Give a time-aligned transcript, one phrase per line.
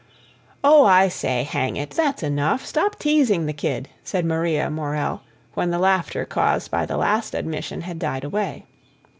[0.63, 2.65] "Oh, I say, hang it, that's enough.
[2.65, 5.21] Stop teasing the kid," said Maria Morell,
[5.53, 8.65] when the laughter caused by the last admission had died away.